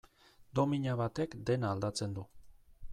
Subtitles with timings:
[0.59, 2.29] Domina batek dena aldatzen du.